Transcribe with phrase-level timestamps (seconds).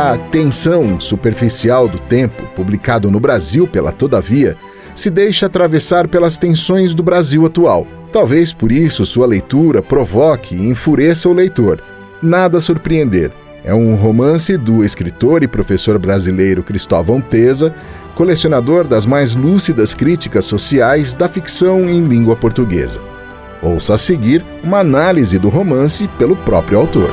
[0.00, 4.56] A Tensão Superficial do Tempo, publicado no Brasil pela Todavia,
[4.94, 7.84] se deixa atravessar pelas tensões do Brasil atual.
[8.12, 11.82] Talvez por isso sua leitura provoque e enfureça o leitor.
[12.22, 13.32] Nada a surpreender.
[13.64, 17.74] É um romance do escritor e professor brasileiro Cristóvão Teza,
[18.14, 23.00] colecionador das mais lúcidas críticas sociais da ficção em língua portuguesa.
[23.60, 27.10] Ouça a seguir uma análise do romance pelo próprio autor.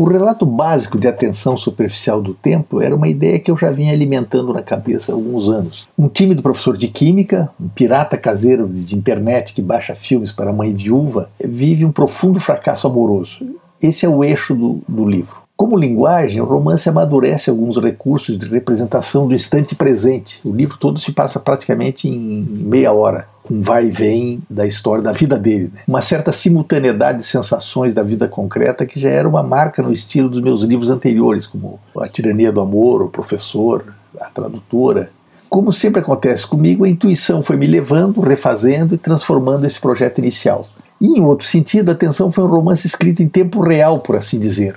[0.00, 3.92] O relato básico de atenção superficial do tempo era uma ideia que eu já vinha
[3.92, 5.90] alimentando na cabeça há alguns anos.
[5.98, 10.54] Um tímido professor de química, um pirata caseiro de internet que baixa filmes para a
[10.54, 13.44] mãe viúva, vive um profundo fracasso amoroso.
[13.78, 15.36] Esse é o eixo do, do livro.
[15.60, 20.40] Como linguagem, o romance amadurece alguns recursos de representação do instante presente.
[20.42, 25.04] O livro todo se passa praticamente em meia hora, com vai e vem da história
[25.04, 25.64] da vida dele.
[25.64, 25.82] Né?
[25.86, 30.30] Uma certa simultaneidade de sensações da vida concreta que já era uma marca no estilo
[30.30, 35.10] dos meus livros anteriores, como A Tirania do Amor, O Professor, A Tradutora.
[35.50, 40.66] Como sempre acontece comigo, a intuição foi me levando, refazendo e transformando esse projeto inicial.
[40.98, 44.40] E, em outro sentido, a Atenção foi um romance escrito em tempo real, por assim
[44.40, 44.74] dizer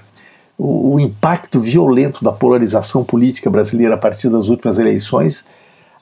[0.64, 5.46] o, o impacto violento da polarização política brasileira a partir das últimas eleições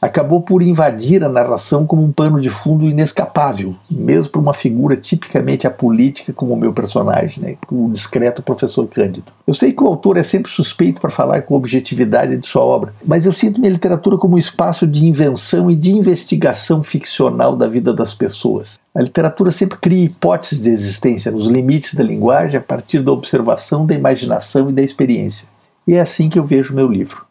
[0.02, 4.98] acabou por invadir a narração como um pano de fundo inescapável, mesmo para uma figura
[4.98, 9.32] tipicamente apolítica como o meu personagem, né, o discreto professor Cândido.
[9.46, 12.94] Eu sei que o autor é sempre suspeito para falar com objetividade de sua obra,
[13.06, 17.68] mas eu sinto minha literatura como um espaço de invenção e de investigação ficcional da
[17.68, 18.80] vida das pessoas.
[18.96, 23.86] A literatura sempre cria hipóteses de existência nos limites da linguagem a partir da observação,
[23.86, 25.48] da imaginação e da experiência.
[25.88, 27.31] E é assim que eu vejo meu livro.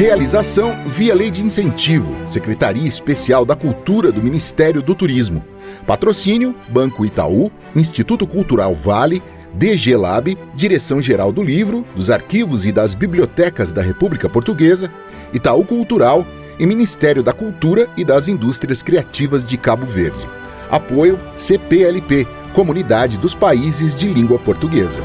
[0.00, 5.44] Realização via Lei de Incentivo, Secretaria Especial da Cultura do Ministério do Turismo.
[5.86, 12.94] Patrocínio: Banco Itaú, Instituto Cultural Vale, DG Lab, Direção-Geral do Livro, dos Arquivos e das
[12.94, 14.90] Bibliotecas da República Portuguesa,
[15.34, 16.26] Itaú Cultural
[16.58, 20.26] e Ministério da Cultura e das Indústrias Criativas de Cabo Verde.
[20.70, 25.02] Apoio CPLP, Comunidade dos Países de Língua Portuguesa.